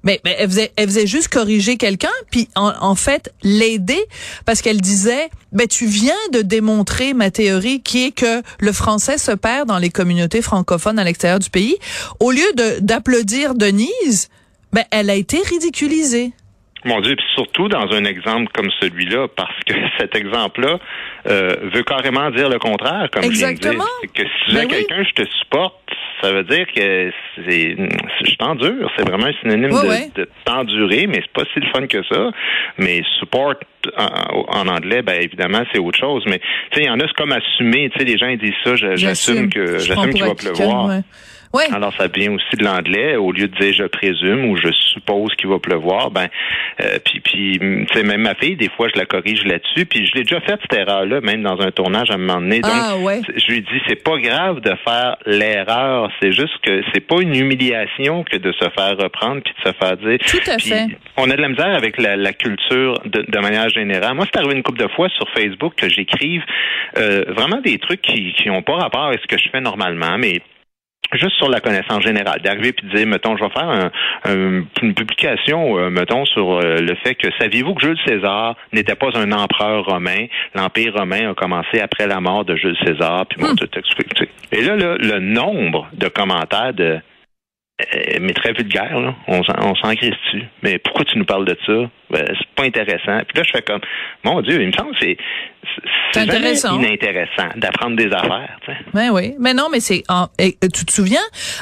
Mais, 0.04 0.20
mais 0.26 0.36
elle, 0.38 0.50
faisait, 0.50 0.72
elle 0.76 0.88
faisait 0.88 1.08
juste 1.08 1.30
corriger 1.30 1.78
quelqu'un, 1.78 2.12
puis 2.30 2.50
en, 2.56 2.74
en 2.82 2.96
fait 2.96 3.34
l'aider, 3.42 4.04
parce 4.46 4.62
qu'elle 4.62 4.82
disait, 4.82 5.30
ben 5.54 5.68
tu 5.68 5.86
viens 5.86 6.14
de 6.34 6.42
démontrer 6.42 7.14
ma 7.14 7.32
théorie 7.32 7.82
qui 7.82 8.06
est 8.06 8.12
que 8.12 8.42
le 8.60 8.72
français 8.74 9.18
se 9.18 9.32
perd 9.32 9.68
dans 9.68 9.78
les 9.78 9.90
communautés 9.90 10.42
francophones 10.42 11.00
à 11.00 11.04
l'extérieur 11.04 11.40
du 11.40 11.50
pays. 11.50 11.78
Au 12.20 12.32
lieu 12.32 12.52
de 12.56 12.80
d'applaudir 12.80 13.56
Denise, 13.56 14.30
ben 14.74 14.84
elle 14.92 15.10
a 15.10 15.16
été 15.16 15.38
ridiculisée. 15.38 16.34
Mon 16.86 17.00
Dieu, 17.02 17.16
puis 17.16 17.26
surtout 17.36 17.68
dans 17.70 17.92
un 17.94 18.04
exemple 18.06 18.52
comme 18.54 18.70
celui-là, 18.82 19.28
parce 19.36 19.56
que 19.66 19.74
cet 20.00 20.16
exemple-là 20.16 20.80
euh, 21.28 21.50
veut 21.74 21.84
carrément 21.84 22.30
dire 22.32 22.50
le 22.50 22.60
contraire, 22.60 23.08
comme 23.12 23.24
Exactement. 23.24 23.72
je 23.74 23.78
viens 23.78 23.82
de 23.82 24.14
dire. 24.14 24.14
Que 24.14 24.24
si 24.46 24.56
Ben 24.56 24.62
oui. 24.66 24.68
quelqu'un 24.68 25.04
je 25.04 25.24
te 25.24 25.30
supporte, 25.40 25.76
ça 26.22 26.32
veut 26.32 26.44
dire 26.44 26.66
que 26.76 27.12
c'est 27.46 27.76
je 28.26 28.36
t'endure. 28.36 28.90
C'est 28.98 29.08
vraiment 29.08 29.26
un 29.28 29.34
synonyme 29.42 29.72
Ouais, 29.74 29.82
de, 29.84 29.88
ouais. 29.90 30.12
de 30.16 30.30
t'endurer, 30.46 31.08
mais 31.08 31.16
c'est 31.22 31.34
pas 31.34 31.44
si 31.54 31.60
le 31.60 31.68
fun 31.72 31.88
que 31.88 32.04
ça. 32.04 32.32
Mais 32.78 33.02
support 33.20 33.56
en, 33.98 34.46
en 34.48 34.68
anglais, 34.68 35.02
ben 35.02 35.22
évidemment, 35.22 35.64
c'est 35.74 35.80
autre 35.80 36.00
chose. 36.00 36.24
Mais 36.28 36.40
tu 36.40 36.46
sais, 36.76 36.82
il 36.84 36.86
y 36.86 36.90
en 36.90 37.00
a, 37.00 37.08
c'est 37.08 37.14
comme 37.16 37.32
assumer. 37.34 37.90
Tu 37.92 38.00
sais, 38.00 38.06
les 38.06 38.18
gens 38.18 38.28
ils 38.28 38.38
disent 38.38 38.54
ça, 38.64 38.76
j'assume 38.76 39.50
que 39.50 39.80
j'assume 39.80 40.14
qu'il 40.14 40.24
va 40.24 40.36
pleuvoir. 40.36 40.86
ouais. 40.88 41.02
Ouais. 41.54 41.66
Alors, 41.72 41.94
ça 41.96 42.08
vient 42.08 42.32
aussi 42.34 42.56
de 42.58 42.64
l'anglais. 42.64 43.16
Au 43.16 43.32
lieu 43.32 43.48
de 43.48 43.56
dire 43.60 43.74
je 43.74 43.84
présume 43.84 44.46
ou 44.46 44.58
je 44.58 44.72
suppose 44.72 45.34
qu'il 45.36 45.50
va 45.50 45.60
pleuvoir, 45.60 46.10
ben, 46.12 46.28
euh, 46.82 46.98
puis, 47.06 47.20
puis, 47.20 47.60
tu 47.60 47.86
sais, 47.94 48.04
même 48.04 48.22
ma 48.22 48.34
fille, 48.36 48.56
des 48.56 48.70
fois, 48.70 48.88
je 48.94 48.98
la 49.00 49.06
corrige 49.06 49.44
là-dessus. 49.46 49.86
Puis, 49.86 50.08
je 50.08 50.14
l'ai 50.16 50.24
déjà 50.24 50.42
fait 50.42 50.60
cette 50.62 50.74
erreur-là, 50.74 51.22
même 51.22 51.44
dans 51.44 51.60
un 51.62 51.72
tournage 51.72 52.10
à 52.10 52.16
un 52.16 52.18
moment 52.18 52.42
donné. 52.42 52.60
Donc, 52.62 52.72
Ah, 52.74 52.98
ouais. 52.98 53.22
je 53.36 53.52
lui 53.54 53.62
dis, 53.62 53.82
c'est 53.88 54.04
pas 54.04 54.18
grave 54.18 54.62
de 54.62 54.72
faire 54.84 55.18
l'erreur. 55.26 56.10
C'est 56.22 56.32
juste 56.32 56.58
que 56.64 56.82
c'est 56.94 57.02
pas 57.06 57.22
une 57.22 57.36
humiliation 57.36 58.24
que 58.24 58.38
de 58.38 58.52
se 58.54 58.70
faire 58.78 58.98
reprendre 58.98 59.42
puis 59.44 59.54
de 59.64 59.70
se 59.70 59.76
faire 59.78 59.98
dire. 59.98 60.18
Tout 60.20 60.52
à 60.52 60.56
Puis, 60.58 60.70
fait. 60.70 60.88
on 61.18 61.30
a 61.30 61.36
de 61.36 61.42
la 61.42 61.50
misère 61.50 61.76
avec 61.76 62.02
la, 62.02 62.16
la 62.16 62.34
culture 62.34 63.00
de, 63.06 63.26
de 63.28 63.40
manière 63.40 63.70
générale. 63.70 64.16
Moi, 64.16 64.26
c'est 64.32 64.40
arrivé 64.40 64.56
une 64.56 64.64
couple 64.64 64.80
de 64.80 64.88
fois 64.90 65.08
sur 65.10 65.30
Facebook 65.36 65.74
que 65.76 65.88
j'écrive 65.90 66.42
euh, 66.98 67.24
vraiment 67.36 67.62
des 67.62 67.78
trucs 67.78 68.02
qui 68.02 68.34
qui 68.34 68.50
ont 68.50 68.62
pas 68.64 68.76
rapport 68.76 69.04
avec 69.06 69.20
ce 69.22 69.28
que 69.28 69.38
je 69.42 69.50
fais 69.50 69.62
normalement, 69.62 70.18
mais 70.18 70.42
juste 71.14 71.36
sur 71.38 71.50
la 71.50 71.60
connaissance 71.60 72.02
générale, 72.04 72.40
d'arriver 72.42 72.74
puis 72.74 72.88
de 72.88 72.96
dire, 72.96 73.06
mettons, 73.08 73.38
je 73.38 73.44
vais 73.44 73.50
faire 73.52 73.70
un- 73.70 73.92
un- 74.26 74.64
une 74.82 74.94
publication, 74.94 75.78
euh, 75.78 75.90
mettons, 75.90 76.26
sur 76.26 76.54
euh, 76.60 76.78
le 76.80 76.96
fait 77.04 77.16
que 77.16 77.28
saviez-vous 77.40 77.76
que 77.76 77.82
Jules 77.86 78.00
César 78.08 78.56
n'était 78.72 78.96
pas 78.96 79.10
un 79.16 79.32
empereur 79.32 79.86
romain? 79.86 80.26
L'Empire 80.56 80.94
romain 80.96 81.30
a 81.32 81.34
commencé 81.34 81.80
après 81.82 82.08
la 82.08 82.20
mort 82.20 82.46
de 82.46 82.56
Jules 82.56 82.78
César, 82.86 83.26
puis 83.28 83.40
bon, 83.42 83.54
explique. 83.78 84.14
tu. 84.16 84.28
Et 84.52 84.62
là, 84.64 84.76
là, 84.76 84.96
le 84.98 85.20
nombre 85.20 85.88
de 85.94 86.08
commentaires 86.08 86.74
de 86.74 87.00
mais 88.22 88.34
très 88.34 88.54
vulgaire, 88.54 89.00
là. 89.00 89.16
On 89.28 89.44
s'en, 89.44 89.54
on 89.62 89.76
s'en 89.76 89.96
crie 89.96 90.12
dessus. 90.12 90.46
Mais 90.62 90.78
pourquoi 90.78 91.06
tu 91.06 91.18
nous 91.18 91.26
parles 91.26 91.46
de 91.46 91.58
ça? 91.66 91.74
Ben, 92.12 92.24
c'est 92.38 92.56
pas 92.56 92.64
intéressant. 92.66 93.18
Puis 93.28 93.36
là, 93.36 93.44
je 93.44 93.52
fais 93.52 93.64
comme, 93.64 93.82
mon 94.24 94.42
Dieu, 94.42 94.62
il 94.62 94.68
me 94.68 94.72
semble 94.74 94.92
que 94.92 94.98
c'est, 95.02 95.18
c'est, 96.14 96.20
intéressant. 96.20 96.80
inintéressant 96.80 97.50
d'apprendre 97.56 97.96
des 97.98 98.12
affaires, 98.12 98.60
tu 98.64 98.72
sais. 98.72 98.78
Ben 98.94 99.10
oui, 99.10 99.34
mais 99.40 99.56
non, 99.56 99.70
mais 99.72 99.80
c'est. 99.80 100.04
en- 100.08 100.28
tu 100.38 100.86
te 100.86 100.92
souviens 100.92 101.22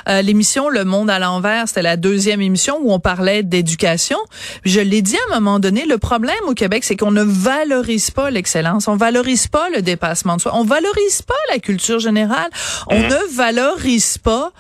euh, 0.10 0.22
l'émission 0.22 0.68
Le 0.68 0.84
Monde 0.84 1.10
à 1.10 1.18
l'envers, 1.18 1.70
c'était 1.70 1.82
la 1.82 1.96
deuxième 1.96 2.42
émission 2.42 2.78
où 2.82 2.92
on 2.92 3.00
parlait 3.00 3.42
d'éducation. 3.44 4.18
Je 4.66 4.82
l'ai 4.82 5.02
dit 5.02 5.16
à 5.16 5.34
un 5.36 5.40
moment 5.40 5.60
donné, 5.60 5.86
le 5.86 5.98
problème 5.98 6.36
au 6.48 6.54
Québec, 6.54 6.84
c'est 6.84 6.98
qu'on 6.98 7.12
ne 7.12 7.24
valorise 7.24 8.12
pas 8.12 8.32
l'excellence, 8.32 8.90
on 8.90 8.98
valorise 8.98 9.48
pas 9.48 9.70
le 9.70 9.82
dépassement 9.82 10.36
de 10.36 10.42
soi, 10.42 10.52
on 10.56 10.66
valorise 10.66 11.22
pas 11.22 11.34
la 11.54 11.60
culture 11.60 12.00
générale, 12.00 12.50
on 12.90 13.00
ne 13.00 13.36
valorise 13.38 14.18
pas 14.18 14.52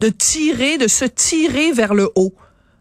de 0.00 0.08
tirer, 0.08 0.78
de 0.78 0.88
se 0.88 1.04
tirer 1.04 1.72
vers 1.72 1.94
le 1.94 2.10
haut. 2.14 2.34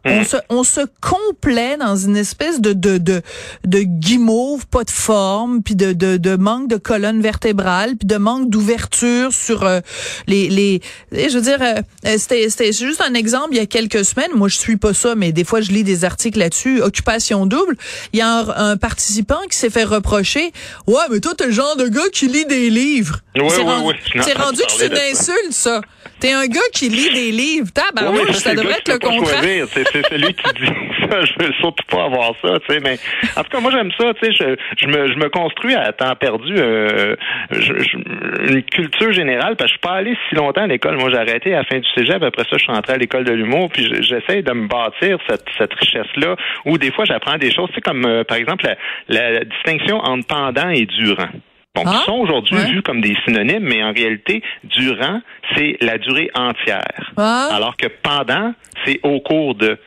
On 0.06 0.24
se, 0.24 0.38
on 0.50 0.64
se 0.64 0.82
complaît 1.02 1.76
dans 1.78 1.96
une 1.98 2.16
espèce 2.16 2.62
de 2.62 2.72
de 2.72 2.98
de, 2.98 3.22
de 3.66 3.80
guimauve, 3.80 4.66
pas 4.68 4.86
de 4.86 4.90
forme, 4.90 5.62
puis 5.62 5.76
de, 5.76 5.92
de 5.92 6.16
de 6.16 6.36
manque 6.38 6.70
de 6.70 6.78
colonne 6.78 7.22
vertébrale, 7.22 7.98
puis 7.98 8.08
de 8.08 8.16
manque 8.16 8.50
d'ouverture 8.50 9.34
sur 9.34 9.64
euh, 9.64 9.82
les 10.26 10.48
les. 10.50 10.82
et 11.12 11.30
Je 11.30 11.36
veux 11.38 11.44
dire, 11.44 11.62
euh, 11.62 11.82
euh, 12.06 12.16
c'était 12.18 12.50
c'était 12.50 12.72
juste 12.72 13.02
un 13.02 13.14
exemple 13.14 13.50
il 13.52 13.58
y 13.58 13.60
a 13.60 13.66
quelques 13.66 14.06
semaines. 14.06 14.32
Moi, 14.34 14.48
je 14.48 14.58
suis 14.58 14.78
pas 14.78 14.94
ça, 14.94 15.16
mais 15.16 15.34
des 15.34 15.44
fois, 15.44 15.60
je 15.60 15.72
lis 15.72 15.84
des 15.84 16.06
articles 16.06 16.40
là-dessus. 16.40 16.82
Occupation 16.82 17.46
double. 17.46 17.76
Il 18.14 18.20
y 18.20 18.22
a 18.22 18.40
un, 18.40 18.72
un 18.72 18.78
participant 18.78 19.42
qui 19.52 19.58
s'est 19.58 19.70
fait 19.70 19.84
reprocher. 19.84 20.54
Ouais, 20.88 21.04
mais 21.12 21.20
toi, 21.20 21.34
t'es 21.38 21.48
le 21.48 21.52
genre 21.52 21.76
de 21.76 21.88
gars 21.90 22.08
qui 22.14 22.28
lit 22.28 22.46
des 22.46 22.70
livres. 22.70 23.20
Oui, 23.36 23.44
c'est 23.50 23.58
oui, 23.58 23.64
rendu, 23.64 23.94
oui, 24.16 24.22
c'est 24.24 24.38
rendu 24.38 24.62
que 24.62 24.72
c'est 24.78 24.88
une 24.88 24.98
insulte, 25.12 25.52
ça. 25.52 25.82
T'es 26.20 26.34
un 26.34 26.48
gars 26.48 26.60
qui 26.74 26.90
lit 26.90 27.14
des 27.14 27.32
livres. 27.32 27.68
Tabarouche, 27.74 28.28
mais 28.28 28.34
ça 28.34 28.54
devrait 28.56 28.80
être 28.80 28.90
le 28.90 29.00
contraire. 29.00 29.68
C'est, 30.04 30.16
celui 30.16 30.34
qui 30.34 30.54
dit 30.54 30.68
ça. 31.10 31.22
Je 31.22 31.34
veux 31.46 31.52
surtout 31.60 31.86
pas 31.90 32.06
avoir 32.06 32.32
ça, 32.42 32.60
tu 32.68 32.74
sais. 32.74 32.80
Mais 32.82 32.98
en 33.36 33.44
tout 33.44 33.50
cas, 33.50 33.60
moi 33.60 33.72
j'aime 33.72 33.92
ça. 34.00 34.14
Tu 34.22 34.32
sais, 34.32 34.32
je, 34.34 34.56
je 34.82 34.88
me, 34.88 35.08
je 35.12 35.18
me 35.18 35.30
construis 35.30 35.76
à 35.76 35.92
temps 35.92 36.16
perdu 36.16 36.54
euh, 36.58 37.16
je- 37.52 37.78
je- 37.78 38.52
une 38.54 38.64
culture 38.64 39.12
générale 39.12 39.56
parce 39.56 39.72
que 39.72 39.78
je 39.78 39.80
suis 39.80 39.80
pas 39.88 39.96
allé 39.96 40.16
si 40.30 40.36
longtemps 40.36 40.64
à 40.64 40.68
l'école. 40.68 40.98
Moi, 40.98 41.10
j'ai 41.12 41.18
arrêté 41.18 41.54
à 41.54 41.60
la 41.60 41.64
fin 41.66 41.80
du 41.80 41.88
cégep. 41.96 42.22
Après 42.24 42.44
ça, 42.44 42.58
je 42.58 42.64
suis 42.64 42.72
rentré 42.72 42.94
à 42.94 42.98
l'école 42.98 43.24
de 43.24 43.34
l'humour. 43.34 43.70
Puis 43.72 43.84
je- 43.84 44.02
j'essaie 44.02 44.42
de 44.42 44.52
me 44.54 44.68
bâtir 44.68 45.18
cette, 45.30 45.46
cette 45.58 45.74
richesse-là. 45.74 46.36
Où 46.66 46.78
des 46.78 46.92
fois, 46.92 47.06
j'apprends 47.06 47.38
des 47.38 47.52
choses. 47.52 47.70
Tu 47.70 47.76
sais, 47.76 47.82
comme 47.82 48.06
euh, 48.06 48.24
par 48.24 48.38
exemple 48.38 48.66
la, 49.10 49.32
la 49.32 49.44
distinction 49.46 49.98
entre 49.98 50.28
pendant 50.28 50.70
et 50.70 50.86
durant. 50.86 51.30
Donc, 51.76 51.86
Ah, 51.88 52.02
sont 52.06 52.18
aujourd'hui 52.18 52.56
ouais. 52.58 52.72
vus 52.72 52.82
comme 52.82 53.00
des 53.00 53.16
synonymes, 53.26 53.64
mais 53.64 53.84
en 53.84 53.94
réalité, 53.94 54.42
durant, 54.64 55.22
c'est 55.56 55.78
la 55.82 55.98
durée 56.00 56.30
entière. 56.34 57.12
Ah. 57.16 57.50
Alors 57.54 57.78
que 57.78 57.86
pendant, 58.02 58.54
c'est 58.86 59.00
au 59.04 59.20
cours 59.20 59.54
de. 59.56 59.78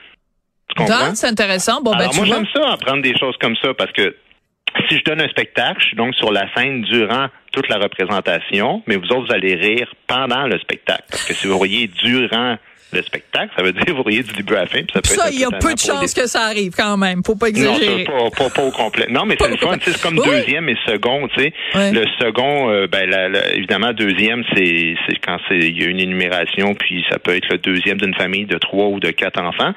C'est 1.15 1.27
intéressant. 1.29 1.81
Bon, 1.83 1.93
ben, 1.93 2.01
Alors 2.01 2.15
moi, 2.15 2.25
j'aime 2.25 2.47
ça, 2.55 2.73
apprendre 2.73 3.03
des 3.03 3.17
choses 3.19 3.37
comme 3.41 3.57
ça, 3.57 3.75
parce 3.75 3.93
que 3.93 4.17
si 4.89 4.99
je 4.99 5.05
donne 5.05 5.21
un 5.21 5.29
spectacle, 5.29 5.81
je 5.81 5.87
suis 5.89 5.97
donc 5.97 6.15
sur 6.15 6.33
la 6.33 6.53
scène 6.55 6.83
durant 6.83 7.27
toute 7.53 7.69
la 7.69 7.77
représentation, 7.77 8.83
mais 8.87 8.97
vous 8.97 9.07
autres, 9.07 9.27
vous 9.27 9.35
allez 9.35 9.55
rire 9.55 9.93
pendant 10.07 10.47
le 10.47 10.59
spectacle. 10.59 11.05
Parce 11.11 11.25
que 11.25 11.35
si 11.35 11.47
vous 11.47 11.59
voyez 11.59 11.89
durant 11.89 12.57
le 12.93 13.03
spectacle. 13.03 13.51
Ça 13.57 13.63
veut 13.63 13.73
dire 13.73 13.95
vous 13.95 14.03
riez 14.03 14.23
du 14.23 14.33
début 14.33 14.55
à 14.55 14.61
la 14.61 14.67
fin. 14.67 14.79
Puis 14.83 14.93
ça, 14.95 15.01
peut 15.03 15.09
Ça, 15.09 15.27
être 15.29 15.35
il 15.35 15.41
y 15.41 15.45
a 15.45 15.51
peu 15.51 15.75
de 15.75 15.79
chances 15.79 16.15
que 16.15 16.27
ça 16.27 16.43
arrive 16.43 16.73
quand 16.77 16.97
même. 16.97 17.23
Faut 17.25 17.35
pas 17.37 17.47
Non, 17.51 17.75
exagérer. 17.75 18.05
ça, 18.05 18.13
pas, 18.13 18.45
pas, 18.45 18.51
pas 18.51 18.63
au 18.65 18.71
complet. 18.71 19.07
Non, 19.11 19.25
mais 19.27 19.37
c'est 19.41 19.49
le 19.51 19.57
fun. 19.57 19.77
C'est 19.83 20.01
comme 20.01 20.19
Oui. 20.19 20.27
deuxième 20.29 20.69
et 20.69 20.77
second. 20.87 21.29
Tu 21.37 21.43
sais. 21.43 21.53
Le 21.93 22.05
second, 22.21 22.71
euh, 22.71 22.87
ben, 22.87 23.09
la- 23.09 23.29
la- 23.29 23.53
évidemment, 23.55 23.93
deuxième, 23.93 24.43
c'est 24.55 24.95
quand 25.25 25.39
c'est 25.49 25.59
il 25.59 25.81
y 25.81 25.85
a 25.85 25.89
une 25.89 26.01
énumération, 26.01 26.75
puis 26.75 27.05
ça 27.11 27.19
peut 27.19 27.35
être 27.37 27.49
le 27.51 27.59
deuxième 27.59 27.99
d'une 27.99 28.15
famille 28.15 28.47
de 28.47 28.59
trois 28.59 28.87
ou 28.89 29.01
de 29.01 29.11
quatre 29.11 29.41
enfants. 29.41 29.73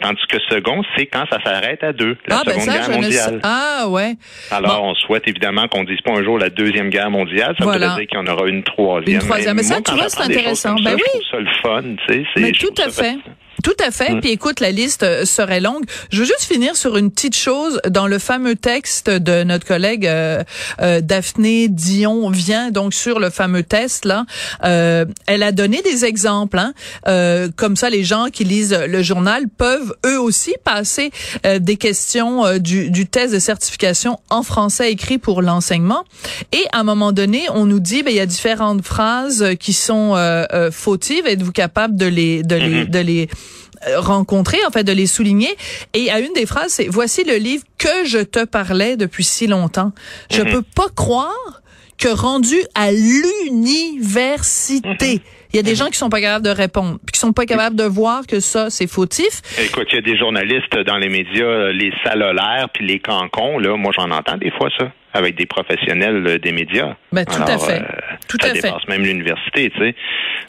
Tandis 0.00 0.20
que 0.28 0.38
second, 0.50 0.82
c'est 0.96 1.06
quand 1.06 1.24
ça 1.30 1.38
s'arrête 1.44 1.82
à 1.84 1.92
deux, 1.92 2.16
la 2.26 2.38
ah, 2.38 2.42
ben 2.44 2.52
Seconde 2.52 2.64
ça, 2.66 2.72
Guerre 2.72 2.84
je 2.84 2.90
ne 2.90 2.94
mondiale. 3.02 3.40
Ah, 3.42 3.86
ouais. 3.88 4.14
Alors, 4.50 4.84
on 4.84 4.94
souhaite 4.94 5.26
évidemment 5.28 5.68
qu'on 5.68 5.84
dise 5.84 6.00
pas 6.02 6.12
un 6.12 6.22
jour 6.24 6.38
la 6.38 6.50
deuxième 6.50 6.90
guerre 6.90 7.10
mondiale. 7.10 7.54
Ça 7.58 7.64
Voilà. 7.64 7.88
voudrait 7.88 8.00
dire 8.06 8.08
qu'il 8.08 8.18
y 8.18 8.30
en 8.30 8.32
aura 8.32 8.48
une 8.48 8.62
troisième. 8.62 9.20
Une 9.20 9.26
troisième. 9.26 9.56
Mais 9.56 9.62
ça, 9.62 9.74
moi, 9.74 9.82
tu 9.86 9.94
vois, 9.94 10.08
c'est 10.08 10.22
intéressant. 10.22 10.74
Ben 10.76 10.90
ça, 10.90 10.94
oui. 10.96 11.02
Je 11.04 11.10
trouve 11.10 11.22
ça 11.30 11.38
le 11.38 11.46
fun, 11.62 11.82
tu 12.06 12.14
sais. 12.14 12.52
Tout 12.60 12.74
à 12.82 12.90
fait. 12.90 13.16
Tout 13.62 13.76
à 13.84 13.90
fait. 13.90 14.14
Mm. 14.14 14.20
Puis 14.20 14.30
écoute, 14.30 14.60
la 14.60 14.70
liste 14.70 15.02
euh, 15.02 15.24
serait 15.24 15.60
longue. 15.60 15.84
Je 16.10 16.20
veux 16.20 16.24
juste 16.24 16.44
finir 16.44 16.76
sur 16.76 16.96
une 16.96 17.10
petite 17.10 17.36
chose 17.36 17.80
dans 17.88 18.06
le 18.06 18.18
fameux 18.18 18.56
texte 18.56 19.10
de 19.10 19.42
notre 19.42 19.66
collègue 19.66 20.06
euh, 20.06 20.42
euh, 20.80 21.00
Daphné 21.00 21.68
Dion 21.68 22.30
vient 22.30 22.70
donc 22.70 22.94
sur 22.94 23.18
le 23.18 23.30
fameux 23.30 23.62
test 23.62 24.04
là. 24.04 24.24
Euh, 24.64 25.04
elle 25.26 25.42
a 25.42 25.52
donné 25.52 25.82
des 25.82 26.04
exemples. 26.04 26.58
Hein. 26.58 26.72
Euh, 27.08 27.48
comme 27.54 27.76
ça, 27.76 27.90
les 27.90 28.04
gens 28.04 28.26
qui 28.32 28.44
lisent 28.44 28.76
le 28.86 29.02
journal 29.02 29.48
peuvent 29.48 29.94
eux 30.06 30.20
aussi 30.20 30.54
passer 30.64 31.10
euh, 31.46 31.58
des 31.58 31.76
questions 31.76 32.58
du, 32.58 32.90
du 32.90 33.06
test 33.06 33.32
de 33.34 33.38
certification 33.38 34.18
en 34.30 34.42
français 34.42 34.92
écrit 34.92 35.18
pour 35.18 35.42
l'enseignement. 35.42 36.04
Et 36.52 36.64
à 36.72 36.80
un 36.80 36.84
moment 36.84 37.12
donné, 37.12 37.42
on 37.54 37.66
nous 37.66 37.80
dit, 37.80 38.02
ben 38.02 38.10
il 38.10 38.16
y 38.16 38.20
a 38.20 38.26
différentes 38.26 38.84
phrases 38.84 39.54
qui 39.58 39.72
sont 39.72 40.16
fautives. 40.72 41.26
Êtes-vous 41.26 41.52
capable 41.52 41.96
de 41.96 42.06
les 42.06 42.42
de 42.42 42.56
les 42.56 42.84
de 42.84 42.98
les 42.98 43.28
rencontrer, 43.96 44.58
en 44.66 44.70
fait, 44.70 44.84
de 44.84 44.92
les 44.92 45.06
souligner. 45.06 45.54
Et 45.94 46.10
à 46.10 46.20
une 46.20 46.32
des 46.34 46.46
phrases, 46.46 46.72
c'est 46.72 46.88
voici 46.88 47.24
le 47.24 47.36
livre 47.36 47.64
que 47.78 48.04
je 48.04 48.18
te 48.18 48.44
parlais 48.44 48.96
depuis 48.96 49.24
si 49.24 49.46
longtemps. 49.46 49.92
Je 50.30 50.42
peux 50.42 50.62
pas 50.62 50.88
croire 50.94 51.60
que 52.00 52.08
rendu 52.08 52.56
à 52.74 52.90
l'université, 52.92 55.20
il 55.52 55.56
y 55.56 55.58
a 55.58 55.62
des 55.62 55.74
gens 55.74 55.86
qui 55.86 55.98
sont 55.98 56.08
pas 56.08 56.20
capables 56.20 56.44
de 56.44 56.50
répondre, 56.50 56.98
puis 57.04 57.12
qui 57.12 57.20
sont 57.20 57.32
pas 57.32 57.44
capables 57.44 57.76
de 57.76 57.84
voir 57.84 58.26
que 58.26 58.40
ça 58.40 58.70
c'est 58.70 58.86
fautif. 58.86 59.42
Écoute, 59.62 59.88
il 59.92 59.96
y 59.96 59.98
a 59.98 60.02
des 60.02 60.16
journalistes 60.16 60.78
dans 60.86 60.96
les 60.96 61.10
médias, 61.10 61.44
euh, 61.44 61.72
les 61.72 61.92
salolaires 62.04 62.68
puis 62.72 62.86
les 62.86 63.00
cancons, 63.00 63.58
là, 63.58 63.76
moi 63.76 63.92
j'en 63.94 64.10
entends 64.10 64.38
des 64.38 64.50
fois 64.52 64.70
ça, 64.78 64.90
avec 65.12 65.36
des 65.36 65.46
professionnels 65.46 66.24
euh, 66.26 66.38
des 66.38 66.52
médias. 66.52 66.94
Ben, 67.12 67.24
tout 67.24 67.42
à 67.42 67.58
fait. 67.58 67.82
Tout 68.28 68.36
ça 68.40 68.48
à 68.48 68.54
fait. 68.54 68.62
dépasse 68.62 68.86
même 68.88 69.02
l'université, 69.02 69.70
tu 69.70 69.78
sais. 69.78 69.94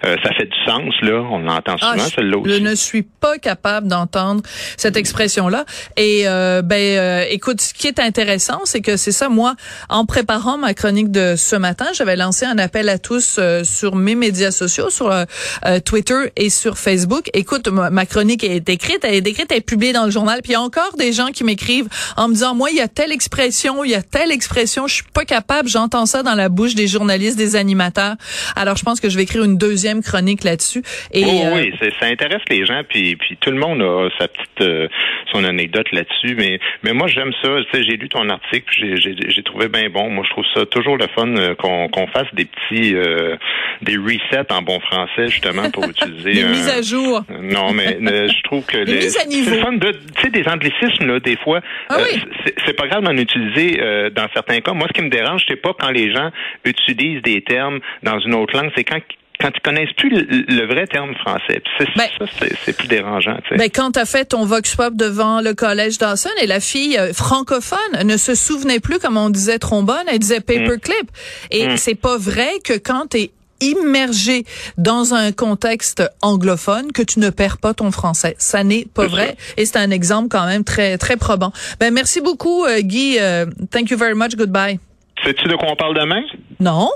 Euh, 0.05 0.15
ça 0.23 0.33
fait 0.33 0.45
du 0.45 0.57
sens, 0.65 0.93
là. 1.01 1.21
On 1.31 1.39
l'entend 1.39 1.75
Ah, 1.81 1.93
souvent, 1.93 2.05
je- 2.09 2.15
celle-là 2.15 2.37
je 2.45 2.59
ne 2.59 2.75
suis 2.75 3.03
pas 3.03 3.37
capable 3.37 3.87
d'entendre 3.87 4.41
cette 4.77 4.97
expression-là. 4.97 5.65
Et 5.97 6.23
euh, 6.27 6.61
ben, 6.61 6.75
euh, 6.97 7.25
écoute, 7.29 7.61
ce 7.61 7.73
qui 7.73 7.87
est 7.87 7.99
intéressant, 7.99 8.61
c'est 8.65 8.81
que 8.81 8.97
c'est 8.97 9.11
ça. 9.11 9.29
Moi, 9.29 9.55
en 9.89 10.05
préparant 10.05 10.57
ma 10.57 10.73
chronique 10.73 11.11
de 11.11 11.35
ce 11.37 11.55
matin, 11.55 11.85
j'avais 11.93 12.15
lancé 12.15 12.45
un 12.45 12.57
appel 12.57 12.89
à 12.89 12.97
tous 12.97 13.37
euh, 13.39 13.63
sur 13.63 13.95
mes 13.95 14.15
médias 14.15 14.51
sociaux, 14.51 14.89
sur 14.89 15.11
euh, 15.11 15.25
euh, 15.65 15.79
Twitter 15.79 16.31
et 16.35 16.49
sur 16.49 16.77
Facebook. 16.77 17.29
Écoute, 17.33 17.67
ma, 17.67 17.89
ma 17.89 18.05
chronique 18.05 18.43
est 18.43 18.67
écrite, 18.69 18.99
elle 19.03 19.15
est 19.15 19.27
écrite, 19.27 19.47
elle 19.51 19.57
est 19.57 19.61
publiée 19.61 19.93
dans 19.93 20.05
le 20.05 20.11
journal. 20.11 20.39
Puis 20.41 20.51
il 20.51 20.53
y 20.53 20.57
a 20.57 20.61
encore 20.61 20.95
des 20.97 21.13
gens 21.13 21.27
qui 21.27 21.43
m'écrivent 21.43 21.87
en 22.17 22.27
me 22.27 22.33
disant, 22.33 22.55
moi, 22.55 22.69
il 22.71 22.77
y 22.77 22.81
a 22.81 22.87
telle 22.87 23.11
expression, 23.11 23.83
il 23.83 23.91
y 23.91 23.95
a 23.95 24.01
telle 24.01 24.31
expression, 24.31 24.50
je 24.55 24.93
suis 24.93 25.03
pas 25.13 25.25
capable. 25.25 25.67
J'entends 25.69 26.05
ça 26.05 26.23
dans 26.23 26.35
la 26.35 26.49
bouche 26.49 26.75
des 26.75 26.87
journalistes, 26.87 27.37
des 27.37 27.55
animateurs. 27.55 28.15
Alors, 28.55 28.75
je 28.77 28.83
pense 28.83 28.99
que 28.99 29.09
je 29.09 29.17
vais 29.17 29.23
écrire 29.23 29.43
une 29.43 29.57
deuxième 29.57 30.01
chronique 30.01 30.43
là-dessus. 30.43 30.81
Et 31.11 31.23
Oh, 31.25 31.29
euh, 31.45 31.55
oui, 31.55 31.73
ça 31.99 32.07
intéresse 32.07 32.41
les 32.49 32.65
gens, 32.65 32.81
puis, 32.87 33.15
puis 33.15 33.37
tout 33.39 33.51
le 33.51 33.57
monde 33.57 33.81
a 33.81 34.09
sa 34.19 34.27
petite 34.27 34.61
euh, 34.61 34.87
son 35.31 35.43
anecdote 35.43 35.87
là-dessus. 35.91 36.35
Mais, 36.35 36.59
mais 36.83 36.93
moi, 36.93 37.07
j'aime 37.07 37.31
ça. 37.41 37.49
Tu 37.71 37.77
sais, 37.77 37.83
j'ai 37.83 37.97
lu 37.97 38.09
ton 38.09 38.27
article, 38.29 38.65
j'ai, 38.71 39.43
trouvé 39.43 39.67
bien 39.67 39.89
bon. 39.89 40.09
Moi, 40.09 40.23
je 40.27 40.31
trouve 40.31 40.45
ça 40.53 40.65
toujours 40.65 40.97
le 40.97 41.07
fun 41.15 41.27
euh, 41.37 41.55
qu'on, 41.55 41.87
qu'on 41.89 42.07
fasse 42.07 42.27
des 42.33 42.45
petits 42.45 42.93
euh, 42.95 43.35
des 43.81 43.95
resets 43.97 44.51
en 44.51 44.61
bon 44.61 44.79
français, 44.81 45.27
justement, 45.29 45.69
pour 45.71 45.83
utiliser. 45.89 46.33
des 46.33 46.43
un- 46.43 46.49
mises 46.49 46.69
à 46.69 46.81
jour. 46.81 47.23
Non, 47.41 47.71
mais 47.73 47.97
je 48.01 48.43
trouve 48.43 48.65
que 48.65 48.77
Des 48.83 48.93
les- 48.93 48.99
mises 49.05 49.17
à 49.17 49.25
niveau. 49.25 49.51
c'est 49.51 49.61
fun 49.61 49.73
de, 49.73 49.91
tu 49.91 50.21
sais, 50.23 50.29
des 50.29 50.47
anglicismes 50.47 51.05
là, 51.07 51.19
des 51.19 51.37
fois. 51.37 51.61
Ah 51.89 51.97
oui. 52.03 52.21
c'est, 52.65 52.73
pas 52.73 52.87
grave 52.87 53.03
d'en 53.03 53.15
utiliser 53.17 53.77
dans 54.15 54.27
certains 54.33 54.40
cas. 54.43 54.73
Moi, 54.73 54.87
ce 54.87 54.93
qui 54.93 55.03
me 55.03 55.09
dérange, 55.09 55.43
c'est 55.47 55.55
pas 55.55 55.73
quand 55.77 55.89
les 55.91 56.13
gens 56.13 56.31
utilisent 56.65 57.21
des 57.21 57.41
termes 57.41 57.79
dans 58.03 58.19
une 58.19 58.33
autre 58.35 58.55
langue, 58.55 58.71
c'est 58.75 58.83
quand 58.83 58.99
quand 59.41 59.49
ils 59.55 59.61
connaissent 59.61 59.93
plus 59.97 60.09
le, 60.09 60.21
le 60.47 60.67
vrai 60.67 60.85
terme 60.85 61.15
français. 61.15 61.61
C'est, 61.77 61.87
Ben- 61.97 62.07
ça, 62.19 62.25
c'est, 62.63 62.77
plus 62.77 62.87
dérangeant. 62.87 63.37
Tu 63.43 63.49
sais. 63.49 63.55
Ben, 63.55 63.69
quand 63.73 63.91
tu 63.91 63.99
as 63.99 64.05
fait 64.05 64.25
ton 64.25 64.45
vox 64.45 64.75
pop 64.75 64.95
devant 64.95 65.41
le 65.41 65.53
collège 65.53 65.97
Dawson 65.97 66.29
et 66.41 66.47
la 66.47 66.59
fille 66.59 66.97
euh, 66.97 67.11
francophone 67.11 68.03
ne 68.03 68.17
se 68.17 68.35
souvenait 68.35 68.79
plus 68.79 68.99
comme 68.99 69.17
on 69.17 69.29
disait 69.29 69.57
trombone, 69.57 70.03
elle 70.07 70.19
disait 70.19 70.41
paperclip. 70.41 71.09
Et 71.49 71.75
c'est 71.77 71.95
pas 71.95 72.17
vrai 72.17 72.51
que 72.63 72.73
quand 72.73 73.07
tu 73.11 73.17
es 73.17 73.31
immergé 73.61 74.43
dans 74.77 75.13
un 75.13 75.31
contexte 75.31 76.03
anglophone 76.21 76.91
que 76.91 77.01
tu 77.01 77.19
ne 77.19 77.29
perds 77.29 77.57
pas 77.57 77.73
ton 77.73 77.91
français. 77.91 78.35
Ça 78.37 78.63
n'est 78.63 78.85
pas 78.85 79.07
vrai 79.07 79.35
et 79.57 79.65
c'est 79.65 79.77
un 79.77 79.91
exemple 79.91 80.27
quand 80.29 80.45
même 80.45 80.63
très 80.63 80.97
très 80.97 81.17
probant. 81.17 81.51
Ben 81.79 81.93
merci 81.93 82.21
beaucoup 82.21 82.65
euh, 82.65 82.81
Guy, 82.81 83.17
Euh, 83.19 83.45
thank 83.71 83.89
you 83.89 83.97
very 83.97 84.15
much, 84.15 84.35
goodbye. 84.35 84.79
Sais-tu 85.23 85.47
de 85.47 85.55
quoi 85.55 85.69
on 85.71 85.75
parle 85.75 85.95
demain? 85.95 86.23
Non 86.59 86.89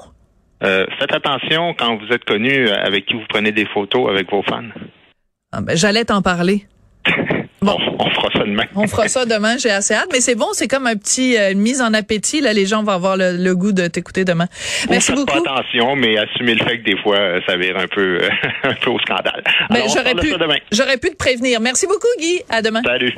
Euh, 0.63 0.85
faites 0.99 1.13
attention 1.13 1.75
quand 1.77 1.97
vous 1.97 2.07
êtes 2.13 2.25
connu 2.25 2.67
euh, 2.67 2.83
avec 2.83 3.05
qui 3.05 3.13
vous 3.13 3.25
prenez 3.29 3.51
des 3.51 3.65
photos 3.67 4.09
avec 4.09 4.29
vos 4.31 4.41
fans. 4.43 4.63
Ah, 5.51 5.61
ben, 5.61 5.75
j'allais 5.77 6.05
t'en 6.05 6.21
parler. 6.21 6.65
Bon. 7.65 7.77
On, 7.99 8.05
on 8.05 8.09
fera 8.09 8.29
ça 8.31 8.39
demain. 8.45 8.63
On 8.75 8.87
fera 8.87 9.07
ça 9.07 9.25
demain, 9.25 9.57
j'ai 9.57 9.71
assez 9.71 9.93
hâte. 9.93 10.09
Mais 10.11 10.21
c'est 10.21 10.35
bon, 10.35 10.47
c'est 10.53 10.67
comme 10.67 10.87
un 10.87 10.95
petit 10.95 11.37
euh, 11.37 11.53
mise 11.55 11.81
en 11.81 11.93
appétit. 11.93 12.41
Là, 12.41 12.53
les 12.53 12.65
gens 12.65 12.83
vont 12.83 12.91
avoir 12.91 13.17
le, 13.17 13.37
le 13.37 13.55
goût 13.55 13.71
de 13.71 13.87
t'écouter 13.87 14.23
demain. 14.25 14.47
Merci 14.89 15.13
beaucoup. 15.13 15.25
Pas 15.43 15.51
attention, 15.51 15.95
mais 15.95 16.17
assumez 16.17 16.55
le 16.55 16.63
fait 16.63 16.79
que 16.79 16.83
des 16.83 16.97
fois, 17.01 17.17
euh, 17.17 17.39
ça 17.47 17.57
vire 17.57 17.77
un 17.77 17.87
peu, 17.87 18.19
un 18.63 18.73
peu 18.73 18.89
au 18.91 18.99
scandale. 18.99 19.43
Ben, 19.69 19.83
j'aurais 19.93 20.15
pu, 20.15 20.33
j'aurais 20.71 20.97
pu 20.97 21.09
te 21.09 21.15
prévenir. 21.17 21.59
Merci 21.59 21.87
beaucoup, 21.87 22.07
Guy. 22.19 22.41
À 22.49 22.61
demain. 22.61 22.81
Salut. 22.85 23.13